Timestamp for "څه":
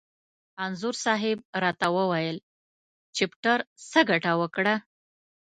3.89-3.99